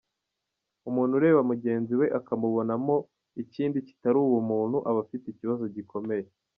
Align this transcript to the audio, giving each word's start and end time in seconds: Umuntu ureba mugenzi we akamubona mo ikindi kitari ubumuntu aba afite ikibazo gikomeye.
Umuntu 0.89 1.13
ureba 1.19 1.41
mugenzi 1.49 1.93
we 1.99 2.07
akamubona 2.19 2.73
mo 2.85 2.97
ikindi 3.43 3.77
kitari 3.87 4.17
ubumuntu 4.25 4.77
aba 4.89 4.99
afite 5.05 5.25
ikibazo 5.29 5.63
gikomeye. 5.75 6.25